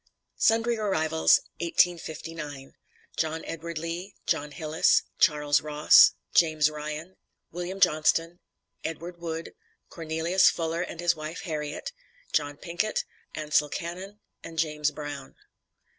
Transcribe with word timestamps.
SUNDRY 0.39 0.79
ARRIVALS, 0.79 1.41
1859. 1.59 2.73
JOHN 3.17 3.45
EDWARD 3.45 3.77
LEE, 3.77 4.15
JOHN 4.25 4.49
HILLIS, 4.53 5.03
CHARLES 5.19 5.61
ROSS, 5.61 6.13
JAMES 6.33 6.71
RYAN, 6.71 7.17
WILLIAM 7.51 7.79
JOHNSTON, 7.79 8.39
EDWARD 8.83 9.19
WOOD, 9.21 9.53
CORNELIUS 9.91 10.49
FULLER 10.49 10.81
AND 10.81 11.01
HIS 11.01 11.15
WIFE 11.15 11.41
HARRIET, 11.41 11.91
JOHN 12.33 12.57
PINKET, 12.57 13.03
ANSAL 13.35 13.69
CANNON, 13.69 14.19
AND 14.43 14.57
JAMES 14.57 14.89
BROWN. 14.89 15.35